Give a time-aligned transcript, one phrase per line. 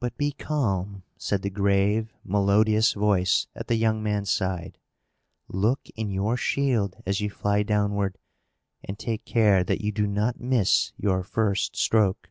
[0.00, 4.78] "But be calm," said the grave, melodious voice at the young man's side.
[5.48, 8.16] "Look in your shield, as you fly downward,
[8.82, 12.30] and take care that you do not miss your first stroke."